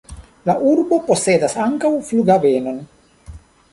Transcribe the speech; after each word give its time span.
La 0.49 0.53
urbo 0.69 0.99
posedas 1.11 1.55
ankaŭ 1.67 1.91
flughavenon. 2.11 2.81